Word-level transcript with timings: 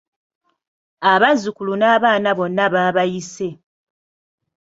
Abazzukulu 1.11 1.73
n’abaana 1.77 2.29
bonna 2.37 2.65
baabayise. 2.73 3.49